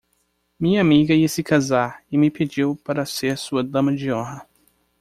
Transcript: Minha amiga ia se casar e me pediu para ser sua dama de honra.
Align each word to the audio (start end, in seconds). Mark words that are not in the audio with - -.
Minha 0.59 0.81
amiga 0.81 1.13
ia 1.13 1.29
se 1.29 1.43
casar 1.43 2.03
e 2.11 2.17
me 2.17 2.31
pediu 2.31 2.75
para 2.77 3.05
ser 3.05 3.37
sua 3.37 3.63
dama 3.63 3.95
de 3.95 4.11
honra. 4.11 4.47